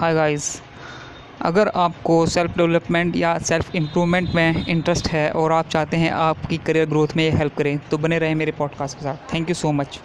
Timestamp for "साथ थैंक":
9.04-9.48